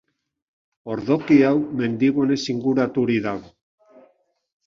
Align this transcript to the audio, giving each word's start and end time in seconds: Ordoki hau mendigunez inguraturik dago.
Ordoki 0.93 1.35
hau 1.49 1.59
mendigunez 1.81 2.39
inguraturik 2.55 3.23
dago. 3.27 3.53